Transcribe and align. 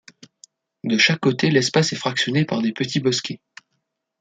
De 0.83 0.97
chaque 0.97 1.19
côté, 1.19 1.51
l'espace 1.51 1.93
est 1.93 1.97
fractionné 1.97 2.43
par 2.43 2.63
des 2.63 2.71
petits 2.73 2.99
bosquets. 2.99 3.39